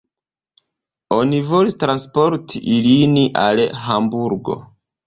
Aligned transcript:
Oni 1.17 1.41
volis 1.51 1.77
transporti 1.85 2.65
ilin 2.79 3.17
al 3.47 3.67
Hamburgo. 3.87 4.63